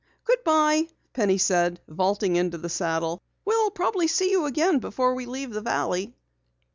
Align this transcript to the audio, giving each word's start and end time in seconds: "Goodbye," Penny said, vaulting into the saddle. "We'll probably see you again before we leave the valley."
"Goodbye," 0.25 0.87
Penny 1.13 1.37
said, 1.37 1.79
vaulting 1.87 2.35
into 2.35 2.57
the 2.57 2.69
saddle. 2.69 3.21
"We'll 3.45 3.69
probably 3.69 4.07
see 4.07 4.31
you 4.31 4.45
again 4.45 4.79
before 4.79 5.13
we 5.13 5.27
leave 5.27 5.51
the 5.51 5.61
valley." 5.61 6.15